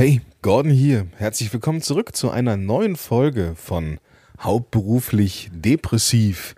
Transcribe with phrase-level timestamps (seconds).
[0.00, 1.08] Hey, Gordon hier.
[1.18, 3.98] Herzlich willkommen zurück zu einer neuen Folge von
[4.40, 6.54] Hauptberuflich Depressiv.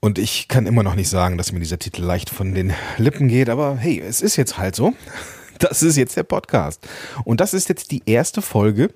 [0.00, 3.28] Und ich kann immer noch nicht sagen, dass mir dieser Titel leicht von den Lippen
[3.28, 4.92] geht, aber hey, es ist jetzt halt so.
[5.60, 6.86] Das ist jetzt der Podcast.
[7.24, 8.90] Und das ist jetzt die erste Folge,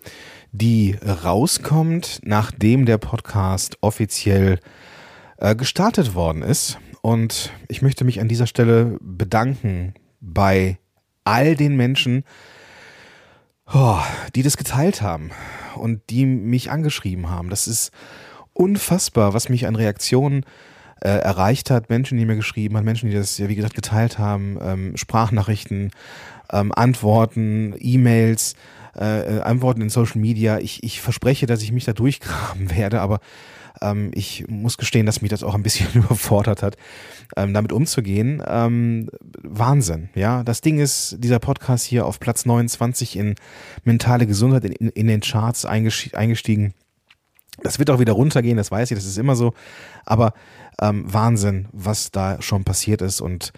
[0.52, 4.61] die rauskommt, nachdem der Podcast offiziell
[5.38, 6.77] äh, gestartet worden ist.
[7.00, 10.77] Und ich möchte mich an dieser Stelle bedanken bei
[11.25, 12.25] all den Menschen,
[13.72, 14.00] oh,
[14.34, 15.30] die das geteilt haben
[15.76, 17.50] und die mich angeschrieben haben.
[17.50, 17.93] Das ist
[18.52, 20.44] unfassbar, was mich an Reaktionen
[21.00, 21.90] äh, erreicht hat.
[21.90, 25.90] Menschen, die mir geschrieben haben, Menschen, die das, ja, wie gesagt, geteilt haben, ähm, Sprachnachrichten,
[26.53, 28.54] ähm, Antworten, E-Mails,
[28.96, 30.58] äh, Antworten in Social Media.
[30.58, 33.20] Ich, ich verspreche, dass ich mich da durchgraben werde, aber
[33.80, 36.77] ähm, ich muss gestehen, dass mich das auch ein bisschen überfordert hat,
[37.36, 38.42] ähm, damit umzugehen.
[38.47, 39.11] Ähm,
[39.42, 40.42] Wahnsinn, ja.
[40.42, 43.34] Das Ding ist, dieser Podcast hier auf Platz 29 in
[43.84, 46.75] mentale Gesundheit in, in den Charts eingestiegen.
[47.62, 49.55] Das wird auch wieder runtergehen, das weiß ich, das ist immer so.
[50.05, 50.34] Aber
[50.81, 53.53] ähm, Wahnsinn, was da schon passiert ist und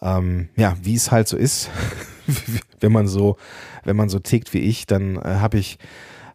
[0.00, 1.70] ähm, ja, wie es halt so ist,
[2.80, 3.36] wenn man so,
[3.84, 5.78] wenn man so tickt wie ich, dann äh, habe ich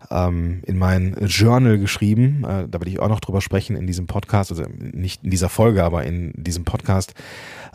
[0.10, 2.44] ähm, in mein Journal geschrieben.
[2.44, 5.50] Äh, da werde ich auch noch drüber sprechen in diesem Podcast, also nicht in dieser
[5.50, 7.14] Folge, aber in diesem Podcast.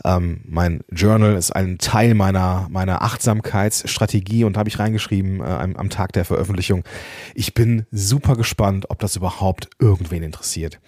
[0.03, 5.75] Ähm, mein Journal ist ein Teil meiner, meiner Achtsamkeitsstrategie und habe ich reingeschrieben äh, am,
[5.75, 6.83] am Tag der Veröffentlichung.
[7.35, 10.79] Ich bin super gespannt, ob das überhaupt irgendwen interessiert.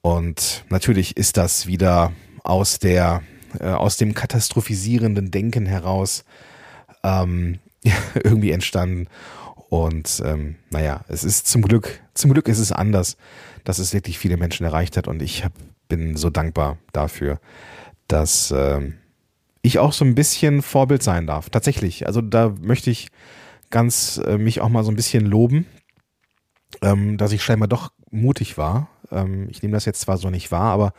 [0.00, 2.12] Und natürlich ist das wieder
[2.44, 3.22] aus der,
[3.60, 6.24] äh, aus dem katastrophisierenden Denken heraus
[7.02, 7.58] ähm,
[8.14, 9.08] irgendwie entstanden.
[9.68, 13.16] Und ähm, naja, es ist zum Glück, zum Glück ist es anders,
[13.64, 15.52] dass es wirklich viele Menschen erreicht hat und ich hab,
[15.88, 17.40] bin so dankbar dafür,
[18.06, 18.94] dass ähm,
[19.62, 21.50] ich auch so ein bisschen Vorbild sein darf.
[21.50, 22.06] Tatsächlich.
[22.06, 23.08] Also da möchte ich
[23.70, 25.66] ganz äh, mich auch mal so ein bisschen loben,
[26.82, 28.88] ähm, dass ich scheinbar doch mutig war.
[29.10, 30.92] Ähm, ich nehme das jetzt zwar so nicht wahr, aber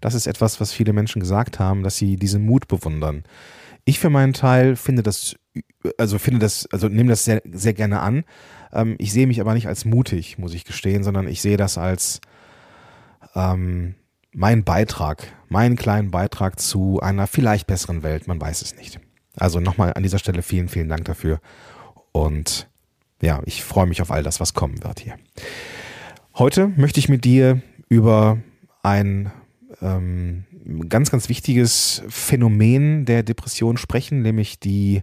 [0.00, 3.24] das ist etwas, was viele Menschen gesagt haben, dass sie diesen Mut bewundern.
[3.84, 5.36] Ich für meinen Teil finde das
[5.98, 8.24] also finde das, also nehme das sehr, sehr gerne an.
[8.72, 11.78] Ähm, ich sehe mich aber nicht als mutig, muss ich gestehen, sondern ich sehe das
[11.78, 12.20] als
[13.34, 13.94] ähm,
[14.32, 18.28] mein Beitrag, meinen kleinen Beitrag zu einer vielleicht besseren Welt.
[18.28, 19.00] Man weiß es nicht.
[19.36, 21.40] Also nochmal an dieser Stelle vielen, vielen Dank dafür.
[22.12, 22.68] Und
[23.22, 25.16] ja, ich freue mich auf all das, was kommen wird hier.
[26.34, 28.38] Heute möchte ich mit dir über
[28.82, 29.32] ein
[29.82, 30.44] ähm,
[30.88, 35.02] ganz, ganz wichtiges Phänomen der Depression sprechen, nämlich die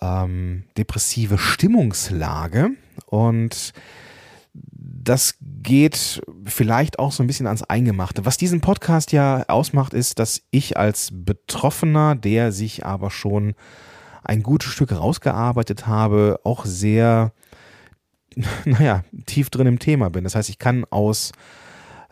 [0.00, 2.70] ähm, depressive Stimmungslage
[3.06, 3.72] und
[4.52, 8.24] das geht vielleicht auch so ein bisschen ans Eingemachte.
[8.24, 13.54] Was diesen Podcast ja ausmacht, ist, dass ich als Betroffener, der sich aber schon
[14.22, 17.32] ein gutes Stück rausgearbeitet habe, auch sehr,
[18.64, 20.24] naja, tief drin im Thema bin.
[20.24, 21.32] Das heißt, ich kann aus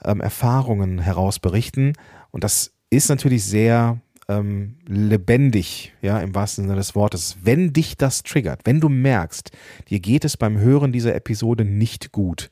[0.04, 1.94] ähm, Erfahrungen heraus berichten
[2.30, 7.38] und das ist natürlich sehr ähm, lebendig, ja, im wahrsten Sinne des Wortes.
[7.42, 9.50] Wenn dich das triggert, wenn du merkst,
[9.88, 12.50] dir geht es beim Hören dieser Episode nicht gut,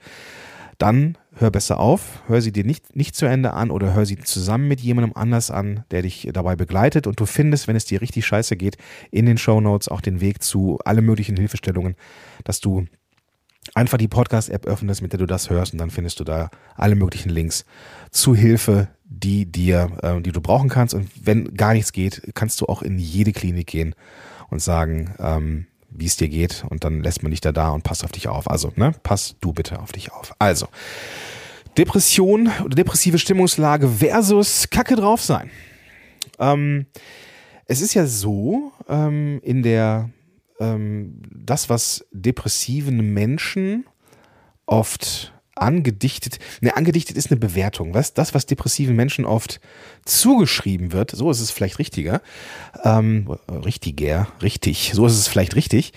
[0.79, 4.17] dann hör besser auf, hör sie dir nicht, nicht zu Ende an oder hör sie
[4.17, 8.01] zusammen mit jemandem anders an, der dich dabei begleitet und du findest, wenn es dir
[8.01, 8.77] richtig scheiße geht,
[9.11, 11.97] in den Show Notes auch den Weg zu alle möglichen Hilfestellungen,
[12.45, 12.87] dass du
[13.75, 16.95] einfach die Podcast-App öffnest, mit der du das hörst und dann findest du da alle
[16.95, 17.65] möglichen Links
[18.11, 20.95] zu Hilfe, die dir, äh, die du brauchen kannst.
[20.95, 23.95] Und wenn gar nichts geht, kannst du auch in jede Klinik gehen
[24.51, 26.65] und sagen, ähm, wie es dir geht.
[26.69, 28.51] Und dann lässt man dich da da und passt auf dich auf.
[28.51, 30.33] Also, ne, pass du bitte auf dich auf.
[30.39, 30.69] Also,
[31.77, 35.51] Depression oder depressive Stimmungslage versus Kacke drauf sein.
[36.39, 36.87] Ähm,
[37.67, 40.11] es ist ja so, ähm, in der,
[40.61, 43.87] ähm, das, was depressiven Menschen
[44.67, 47.95] oft angedichtet, ne, angedichtet ist eine Bewertung.
[47.95, 49.61] Was, das, was depressiven Menschen oft
[50.05, 52.23] zugeschrieben wird, so ist es vielleicht richtiger,
[52.85, 55.93] ähm, richtiger, richtig, so ist es vielleicht richtig,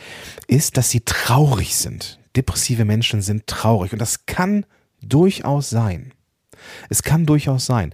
[0.48, 2.20] ist, dass sie traurig sind.
[2.36, 4.66] Depressive Menschen sind traurig und das kann
[5.02, 6.14] durchaus sein.
[6.90, 7.94] Es kann durchaus sein.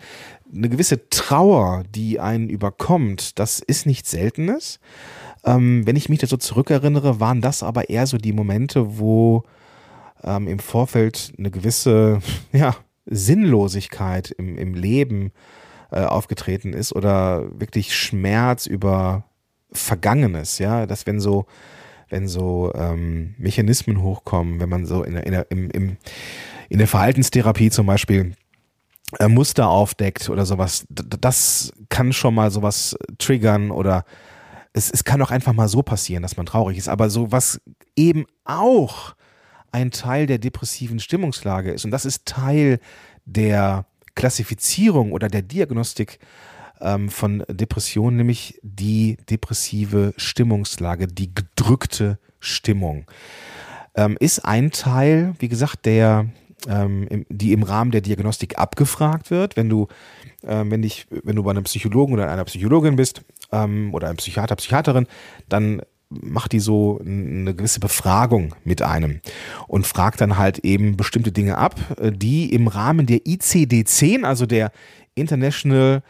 [0.52, 4.80] Eine gewisse Trauer, die einen überkommt, das ist nichts Seltenes.
[5.46, 9.44] Ähm, wenn ich mich da so zurückerinnere, waren das aber eher so die Momente, wo
[10.24, 12.20] ähm, im Vorfeld eine gewisse
[12.52, 12.76] ja,
[13.06, 15.32] Sinnlosigkeit im, im Leben
[15.92, 19.24] äh, aufgetreten ist oder wirklich Schmerz über
[19.72, 21.46] Vergangenes, ja, dass wenn so,
[22.10, 25.98] wenn so ähm, Mechanismen hochkommen, wenn man so in, in, im, im,
[26.70, 28.34] in der Verhaltenstherapie zum Beispiel
[29.20, 34.06] äh, Muster aufdeckt oder sowas, das kann schon mal sowas triggern oder
[34.80, 37.62] es, es kann auch einfach mal so passieren, dass man traurig ist, aber so was
[37.96, 39.14] eben auch
[39.72, 42.80] ein Teil der depressiven Stimmungslage ist, und das ist Teil
[43.26, 43.86] der
[44.16, 46.20] Klassifizierung oder der Diagnostik
[46.82, 53.06] ähm, von Depressionen, nämlich die depressive Stimmungslage, die gedrückte Stimmung,
[53.96, 56.30] ähm, ist ein Teil, wie gesagt, der
[56.68, 59.56] ähm, die im Rahmen der Diagnostik abgefragt wird.
[59.56, 59.88] Wenn du,
[60.44, 63.22] äh, wenn, dich, wenn du bei einem Psychologen oder einer Psychologin bist
[63.52, 65.08] ähm, oder einem Psychiater, Psychiaterin,
[65.48, 69.22] dann macht die so eine gewisse Befragung mit einem
[69.68, 74.46] und fragt dann halt eben bestimmte Dinge ab, äh, die im Rahmen der ICD-10, also
[74.46, 74.72] der
[75.16, 76.02] International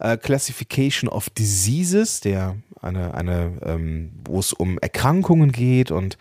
[0.00, 6.18] äh, Classification of Diseases, der eine, eine ähm, wo es um Erkrankungen geht und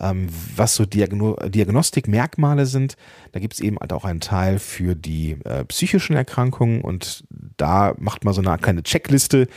[0.00, 2.96] ähm, was so Diagno Diagnostikmerkmale sind.
[3.32, 7.24] Da gibt es eben halt auch einen Teil für die äh, psychischen Erkrankungen und
[7.56, 9.48] da macht man so eine kleine Checkliste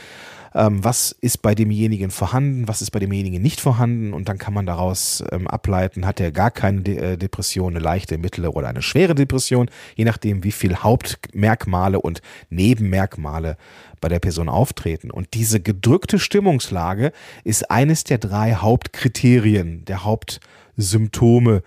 [0.54, 4.54] ähm, was ist bei demjenigen vorhanden, was ist bei demjenigen nicht vorhanden und dann kann
[4.54, 8.68] man daraus ähm, ableiten, hat er gar keine De äh, Depression, eine leichte, mittlere oder
[8.68, 13.56] eine schwere Depression, je nachdem, wie viel Hauptmerkmale und Nebenmerkmale
[14.00, 15.10] bei der Person auftreten.
[15.10, 17.12] Und diese gedrückte Stimmungslage
[17.44, 21.62] ist eines der drei Hauptkriterien, der Hauptsymptome,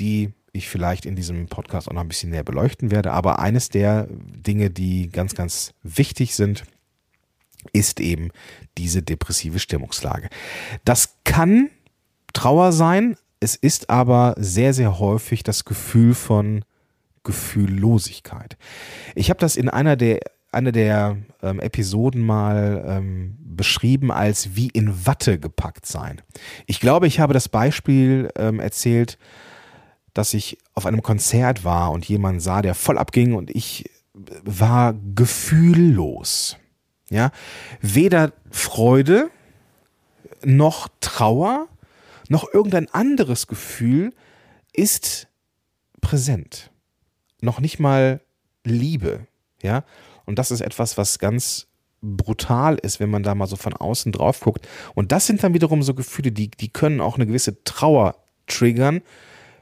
[0.00, 3.12] die ich vielleicht in diesem Podcast auch noch ein bisschen näher beleuchten werde.
[3.12, 6.64] Aber eines der Dinge, die ganz, ganz wichtig sind,
[7.72, 8.30] ist eben
[8.78, 10.28] diese depressive Stimmungslage.
[10.84, 11.70] Das kann
[12.32, 16.64] Trauer sein, es ist aber sehr, sehr häufig das Gefühl von
[17.24, 18.56] Gefühllosigkeit.
[19.14, 20.20] Ich habe das in einer der,
[20.50, 26.20] einer der ähm, Episoden mal ähm, beschrieben als wie in Watte gepackt sein.
[26.66, 29.18] Ich glaube, ich habe das Beispiel ähm, erzählt,
[30.14, 33.90] dass ich auf einem Konzert war und jemand sah, der voll abging und ich
[34.44, 36.56] war gefühllos.
[37.12, 37.30] Ja,
[37.82, 39.30] weder Freude
[40.42, 41.68] noch Trauer
[42.30, 44.14] noch irgendein anderes Gefühl
[44.72, 45.28] ist
[46.00, 46.70] präsent.
[47.42, 48.22] Noch nicht mal
[48.64, 49.26] Liebe,
[49.60, 49.84] ja?
[50.24, 51.66] Und das ist etwas, was ganz
[52.00, 54.66] brutal ist, wenn man da mal so von außen drauf guckt.
[54.94, 58.16] Und das sind dann wiederum so Gefühle, die, die können auch eine gewisse Trauer
[58.46, 59.02] triggern,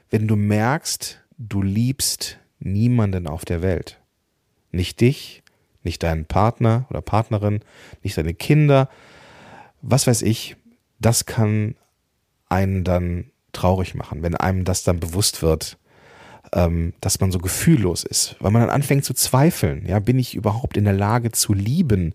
[0.09, 3.99] wenn du merkst, du liebst niemanden auf der Welt.
[4.71, 5.43] Nicht dich,
[5.83, 7.61] nicht deinen Partner oder Partnerin,
[8.03, 8.89] nicht deine Kinder,
[9.81, 10.55] was weiß ich,
[10.99, 11.75] das kann
[12.49, 15.77] einen dann traurig machen, wenn einem das dann bewusst wird,
[16.53, 20.35] ähm, dass man so gefühllos ist, weil man dann anfängt zu zweifeln, ja, bin ich
[20.35, 22.13] überhaupt in der Lage zu lieben?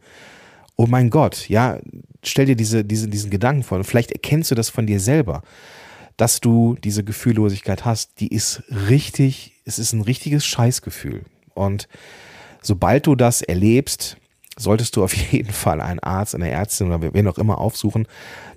[0.77, 1.79] Oh mein Gott, ja,
[2.23, 5.43] stell dir diese, diese, diesen Gedanken vor, vielleicht erkennst du das von dir selber,
[6.17, 11.25] dass du diese Gefühllosigkeit hast, die ist richtig, es ist ein richtiges Scheißgefühl.
[11.55, 11.89] Und
[12.67, 14.17] sobald du das erlebst,
[14.59, 18.09] solltest du auf jeden Fall einen Arzt, eine Ärztin oder wen auch immer aufsuchen,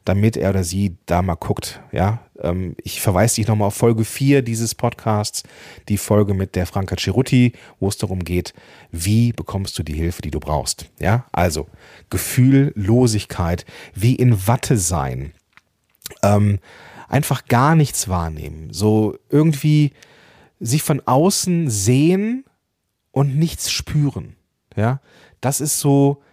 [0.06, 1.82] damit er oder sie da mal guckt.
[1.92, 5.44] Ja, ähm, ich verweise dich nochmal auf Folge 4 dieses Podcasts,
[5.88, 8.54] die Folge mit der Franka Cerutti, wo es darum geht,
[8.92, 10.90] wie bekommst du die Hilfe, die du brauchst.
[11.00, 11.68] Ja, also
[12.10, 15.34] Gefühllosigkeit, wie in Watte sein,
[16.24, 16.60] ähm,
[17.08, 19.92] einfach gar nichts wahrnehmen, so irgendwie
[20.60, 22.46] sich von außen sehen
[23.20, 24.38] und nichts spüren.
[24.78, 25.02] Ja,
[25.42, 26.24] das ist so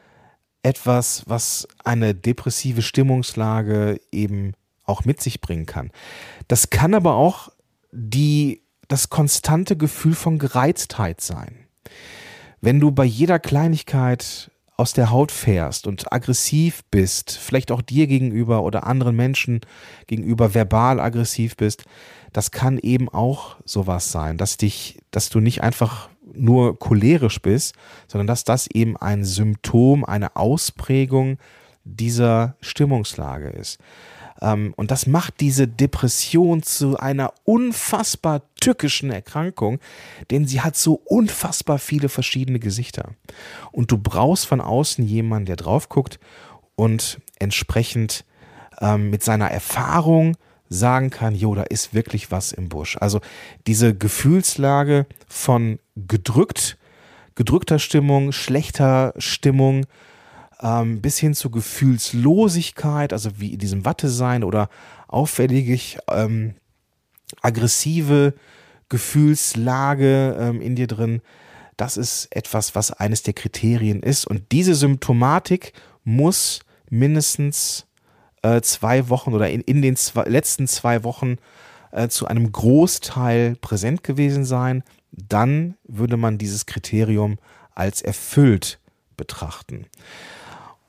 [0.63, 4.53] etwas, was eine depressive Stimmungslage eben
[4.85, 5.91] auch mit sich bringen kann.
[6.47, 7.49] Das kann aber auch
[7.91, 11.67] die, das konstante Gefühl von Gereiztheit sein.
[12.61, 18.07] Wenn du bei jeder Kleinigkeit aus der Haut fährst und aggressiv bist, vielleicht auch dir
[18.07, 19.63] gegenüber oder anderen Menschen
[20.07, 21.83] gegenüber verbal aggressiv bist,
[22.33, 27.75] das kann eben auch sowas sein, dass dich, dass du nicht einfach nur cholerisch bist,
[28.07, 31.39] sondern dass das eben ein Symptom, eine Ausprägung
[31.85, 33.79] dieser Stimmungslage ist.
[34.41, 39.79] Ähm, und das macht diese Depression zu einer unfassbar tückischen Erkrankung,
[40.31, 43.11] denn sie hat so unfassbar viele verschiedene Gesichter.
[43.73, 46.19] Und du brauchst von außen jemanden, der drauf guckt
[46.75, 48.25] und entsprechend
[48.81, 50.37] ähm, mit seiner Erfahrung
[50.69, 52.97] sagen kann, jo, da ist wirklich was im Busch.
[53.01, 53.21] Also
[53.67, 56.77] diese Gefühlslage von gedrückt,
[57.35, 59.87] gedrückter Stimmung, schlechter Stimmung,
[60.61, 64.69] ähm, bis hin zu Gefühlslosigkeit, also wie in diesem Watte sein oder
[65.09, 66.55] auffällig ähm,
[67.43, 68.35] aggressive
[68.89, 71.21] Gefühlslage ähm, in dir drin.
[71.77, 74.27] Das ist etwas, was eines der Kriterien ist.
[74.27, 75.73] Und diese Symptomatik
[76.05, 77.86] muss mindestens
[78.47, 81.37] äh, zwei Wochen oder in, in den zwei, letzten zwei Wochen
[81.91, 84.85] äh, zu einem Großteil präsent gewesen sein.
[85.11, 87.39] Dann würde man dieses Kriterium
[87.75, 88.79] als erfüllt
[89.17, 89.87] betrachten.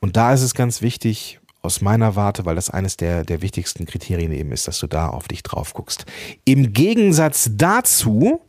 [0.00, 3.84] Und da ist es ganz wichtig, aus meiner Warte, weil das eines der, der wichtigsten
[3.84, 6.06] Kriterien eben ist, dass du da auf dich drauf guckst.
[6.44, 8.40] Im Gegensatz dazu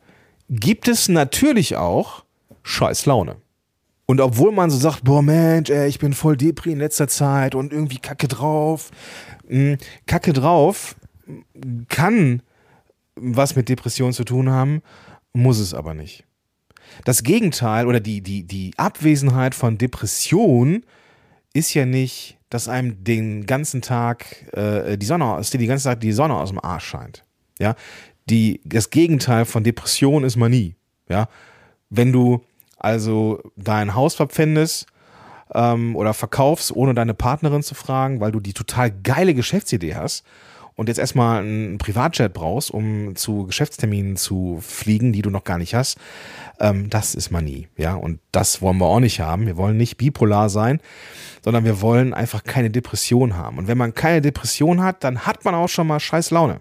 [0.48, 2.24] gibt es natürlich auch
[2.62, 3.36] scheiß Laune.
[4.10, 7.54] Und obwohl man so sagt, boah Mensch, ey, ich bin voll Depri in letzter Zeit
[7.54, 8.90] und irgendwie Kacke drauf.
[9.46, 10.96] Hm, Kacke drauf
[11.86, 12.42] kann
[13.14, 14.82] was mit Depression zu tun haben,
[15.32, 16.24] muss es aber nicht.
[17.04, 20.84] Das Gegenteil oder die, die, die Abwesenheit von Depression
[21.52, 26.02] ist ja nicht, dass einem den ganzen Tag äh, die Sonne, dir die ganze Zeit
[26.02, 27.24] die Sonne aus dem Arsch scheint.
[27.60, 27.76] Ja,
[28.28, 30.74] die, das Gegenteil von Depression ist Manie.
[31.08, 31.28] Ja,
[31.90, 32.42] wenn du
[32.80, 34.86] also dein Haus verpfändest
[35.54, 40.24] ähm, oder verkaufst, ohne deine Partnerin zu fragen, weil du die total geile Geschäftsidee hast
[40.80, 45.58] und jetzt erstmal einen Privatjet brauchst, um zu Geschäftsterminen zu fliegen, die du noch gar
[45.58, 45.98] nicht hast,
[46.58, 47.68] ähm, das ist Manie.
[47.76, 49.46] Ja, und das wollen wir auch nicht haben.
[49.46, 50.80] Wir wollen nicht bipolar sein,
[51.44, 53.58] sondern wir wollen einfach keine Depression haben.
[53.58, 56.60] Und wenn man keine Depression hat, dann hat man auch schon mal scheiß Laune.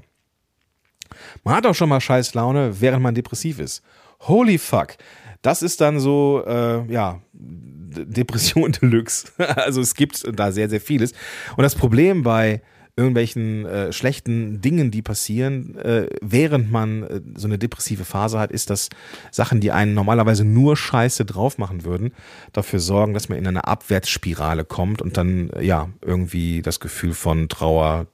[1.43, 3.83] Man hat auch schon mal scheiß Laune, während man depressiv ist.
[4.21, 4.97] Holy fuck.
[5.41, 9.27] Das ist dann so, äh, ja, Depression Deluxe.
[9.37, 11.13] also es gibt da sehr, sehr vieles.
[11.55, 12.61] Und das Problem bei
[12.99, 18.51] irgendwelchen äh, schlechten Dingen, die passieren, äh, während man äh, so eine depressive Phase hat,
[18.51, 18.89] ist, dass
[19.31, 22.11] Sachen, die einen normalerweise nur Scheiße drauf machen würden,
[22.51, 27.47] dafür sorgen, dass man in eine Abwärtsspirale kommt und dann ja irgendwie das Gefühl von
[27.47, 28.07] Trauer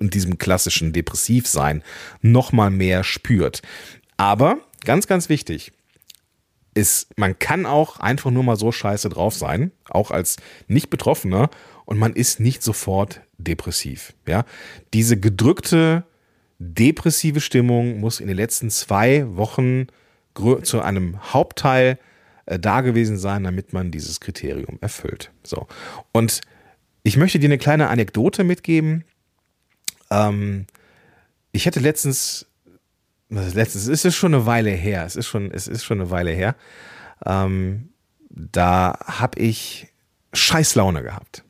[0.00, 1.82] und diesem klassischen Depressivsein
[2.20, 3.62] nochmal mehr spürt.
[4.16, 5.72] Aber ganz, ganz wichtig,
[6.74, 10.36] ist, man kann auch einfach nur mal so scheiße drauf sein, auch als
[10.68, 11.50] Nicht-Betroffener,
[11.84, 14.12] und man ist nicht sofort depressiv.
[14.26, 14.44] Ja?
[14.92, 16.04] Diese gedrückte,
[16.58, 19.86] depressive Stimmung muss in den letzten zwei Wochen
[20.62, 21.98] zu einem Hauptteil
[22.46, 25.32] äh, da gewesen sein, damit man dieses Kriterium erfüllt.
[25.42, 25.66] So.
[26.12, 26.42] Und
[27.02, 29.04] ich möchte dir eine kleine Anekdote mitgeben.
[30.10, 30.66] Ähm,
[31.52, 32.46] ich hatte letztens
[33.30, 36.30] letztens, es ist schon eine Weile her, es ist schon, es ist schon eine Weile
[36.30, 36.54] her.
[37.24, 37.90] Ähm,
[38.30, 39.88] da habe ich
[40.32, 41.44] Scheißlaune gehabt.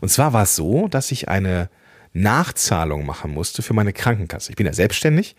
[0.00, 1.70] Und zwar war es so, dass ich eine
[2.12, 4.50] Nachzahlung machen musste für meine Krankenkasse.
[4.50, 5.36] Ich bin ja selbstständig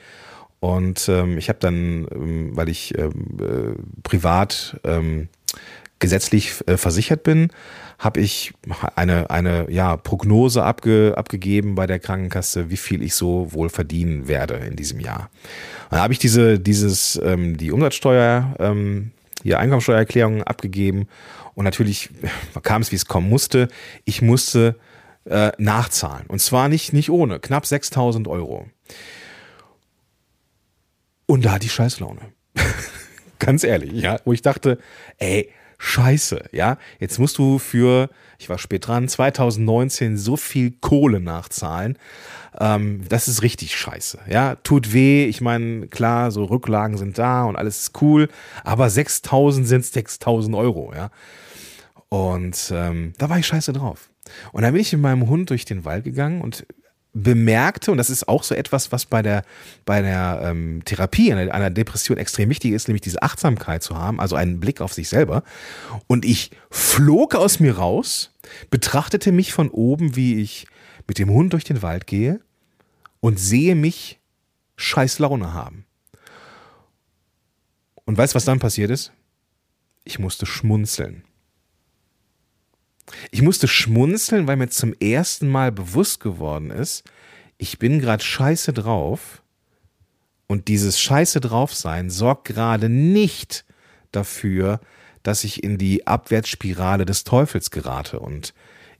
[0.60, 5.30] und ähm, ich habe dann, ähm, weil ich ähm, äh, privat ähm,
[6.04, 7.48] gesetzlich äh, versichert bin,
[7.98, 8.54] habe ich
[8.98, 14.28] eine, eine ja, Prognose abge, abgegeben bei der Krankenkasse, wie viel ich so wohl verdienen
[14.28, 15.30] werde in diesem Jahr.
[15.90, 19.12] dann habe ich diese, dieses, ähm, die Umsatzsteuer, ähm,
[19.44, 21.08] hier Einkommensteuererklärung abgegeben
[21.56, 22.10] und natürlich
[22.64, 23.70] kam es, wie es kommen musste.
[24.04, 24.76] Ich musste
[25.24, 28.68] äh, nachzahlen und zwar nicht, nicht ohne, knapp 6000 Euro.
[31.28, 32.20] Und da hatte ich Scheißlaune.
[33.40, 34.80] Ganz ehrlich, ja, wo ich dachte,
[35.18, 36.78] ey, scheiße, ja.
[37.00, 41.98] Jetzt musst du für, ich war spät dran, 2019 so viel Kohle nachzahlen.
[42.60, 44.56] Ähm, das ist richtig scheiße, ja.
[44.56, 45.26] Tut weh.
[45.26, 48.30] Ich meine, klar, so Rücklagen sind da und alles ist cool,
[48.64, 51.10] aber 6000 sind 6000 Euro, ja.
[52.10, 54.10] Und ähm, da war ich scheiße drauf.
[54.52, 56.66] Und dann bin ich mit meinem Hund durch den Wald gegangen und
[57.14, 59.44] bemerkte, und das ist auch so etwas, was bei der,
[59.86, 64.36] bei der ähm, Therapie einer, Depression extrem wichtig ist, nämlich diese Achtsamkeit zu haben, also
[64.36, 65.44] einen Blick auf sich selber.
[66.08, 68.32] Und ich flog aus mir raus,
[68.72, 70.66] betrachtete mich von oben, wie ich
[71.08, 72.40] mit dem Hund durch den Wald gehe
[73.20, 74.20] und sehe mich
[74.76, 75.86] scheiß Laune haben.
[78.06, 79.12] Und weißt, was dann passiert ist?
[80.04, 81.24] Ich musste schmunzeln.
[83.34, 87.04] Ich musste schmunzeln, weil mir zum ersten Mal bewusst geworden ist,
[87.58, 89.42] ich bin gerade scheiße drauf
[90.46, 93.66] und dieses scheiße drauf sein sorgt gerade nicht
[94.12, 94.82] dafür,
[95.24, 98.54] dass ich in die Abwärtsspirale des Teufels gerate und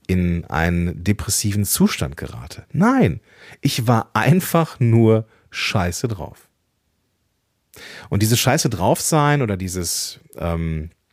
[0.08, 2.66] in einen depressiven Zustand gerate.
[2.72, 3.20] Nein,
[3.60, 6.48] ich war einfach nur scheiße drauf.
[8.08, 11.03] Und dieses scheiße drauf sein oder dieses ähm, äh,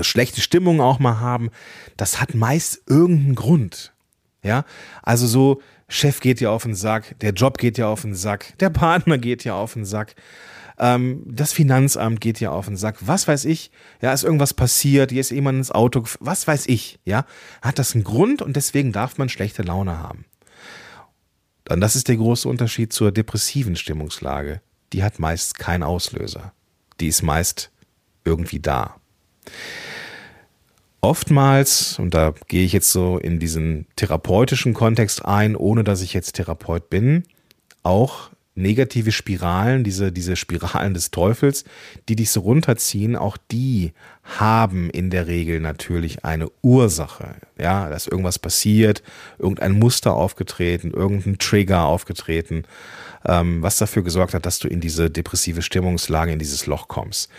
[0.00, 1.50] schlechte Stimmung auch mal haben,
[1.96, 3.92] das hat meist irgendeinen Grund.
[4.42, 4.64] Ja,
[5.02, 8.56] also so, Chef geht ja auf den Sack, der Job geht ja auf den Sack,
[8.58, 10.14] der Partner geht ja auf den Sack,
[10.78, 15.10] ähm, das Finanzamt geht ja auf den Sack, was weiß ich, ja, ist irgendwas passiert,
[15.10, 17.24] hier ist jemand ins Auto, was weiß ich, ja,
[17.62, 20.24] hat das einen Grund und deswegen darf man schlechte Laune haben.
[21.68, 24.60] Und das ist der große Unterschied zur depressiven Stimmungslage.
[24.92, 26.52] Die hat meist keinen Auslöser.
[27.00, 27.72] Die ist meist
[28.24, 28.96] irgendwie da.
[31.00, 36.12] Oftmals, und da gehe ich jetzt so in diesen therapeutischen Kontext ein, ohne dass ich
[36.12, 37.24] jetzt Therapeut bin,
[37.82, 41.64] auch negative Spiralen, diese, diese Spiralen des Teufels,
[42.08, 43.92] die dich so runterziehen, auch die
[44.24, 47.36] haben in der Regel natürlich eine Ursache.
[47.58, 49.02] Ja, dass irgendwas passiert,
[49.38, 52.64] irgendein Muster aufgetreten, irgendein Trigger aufgetreten,
[53.26, 57.30] ähm, was dafür gesorgt hat, dass du in diese depressive Stimmungslage, in dieses Loch kommst.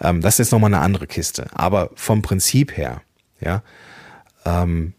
[0.00, 1.46] Ähm, das ist jetzt nochmal eine andere Kiste.
[1.52, 3.02] Aber vom Prinzip her,
[3.40, 3.62] ja,
[4.44, 4.94] ähm,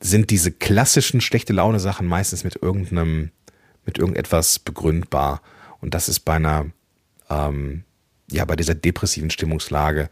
[0.00, 3.30] sind diese klassischen schlechte Laune Sachen meistens mit irgendeinem
[3.84, 5.42] mit irgendetwas begründbar.
[5.80, 6.66] Und das ist bei einer,
[7.28, 7.84] ähm,
[8.30, 10.08] ja, bei dieser depressiven Stimmungslage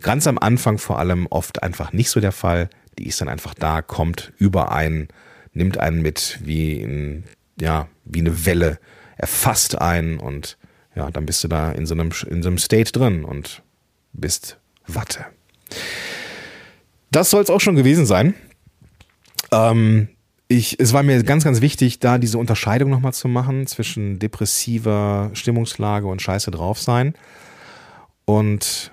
[0.00, 2.68] ganz am Anfang vor allem oft einfach nicht so der Fall.
[2.98, 5.08] Die ist dann einfach da, kommt über einen,
[5.52, 7.24] nimmt einen mit wie ein,
[7.60, 8.78] ja, wie eine Welle,
[9.16, 10.58] erfasst einen und
[10.94, 13.62] ja, dann bist du da in so einem, in so einem State drin und
[14.12, 15.26] bist Watte.
[17.10, 18.34] Das soll es auch schon gewesen sein.
[19.52, 20.08] Ähm,
[20.48, 25.30] ich, es war mir ganz, ganz wichtig, da diese Unterscheidung nochmal zu machen zwischen depressiver
[25.32, 27.14] Stimmungslage und Scheiße drauf sein.
[28.24, 28.92] Und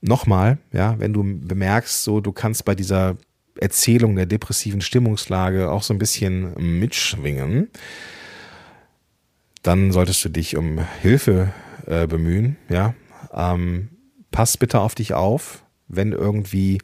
[0.00, 3.16] nochmal, ja, wenn du bemerkst, so du kannst bei dieser
[3.58, 7.68] Erzählung der depressiven Stimmungslage auch so ein bisschen mitschwingen,
[9.62, 11.52] dann solltest du dich um Hilfe
[11.86, 12.94] äh, bemühen, ja.
[13.32, 13.88] Ähm,
[14.30, 16.78] pass bitte auf dich auf, wenn irgendwie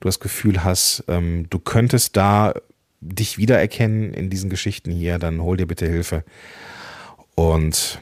[0.00, 2.54] du das Gefühl hast, ähm, du könntest da
[3.00, 6.24] dich wiedererkennen in diesen Geschichten hier, dann hol dir bitte Hilfe.
[7.34, 8.00] Und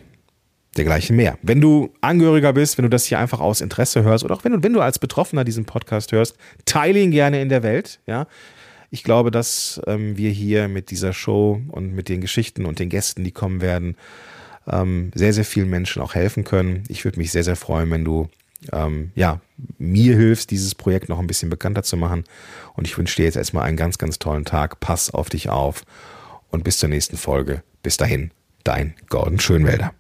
[0.77, 1.39] dergleichen mehr.
[1.43, 4.53] Wenn du Angehöriger bist, wenn du das hier einfach aus Interesse hörst oder auch wenn
[4.53, 8.01] du, wenn du als Betroffener diesen Podcast hörst, teile ihn gerne in der Welt.
[8.07, 8.27] Ja,
[8.91, 12.89] ich glaube, dass ähm, wir hier mit dieser Show und mit den Geschichten und den
[12.89, 13.97] Gästen, die kommen werden,
[14.69, 16.85] ähm, sehr, sehr vielen Menschen auch helfen können.
[16.89, 18.29] Ich würde mich sehr, sehr freuen, wenn du
[18.73, 19.41] ähm, ja,
[19.79, 22.25] mir hilfst, dieses Projekt noch ein bisschen bekannter zu machen.
[22.75, 24.81] Und ich wünsche dir jetzt erstmal einen ganz, ganz tollen Tag.
[24.81, 25.85] Pass auf dich auf
[26.51, 27.63] und bis zur nächsten Folge.
[27.83, 28.31] Bis dahin,
[28.65, 29.93] dein Gordon Schönwälder.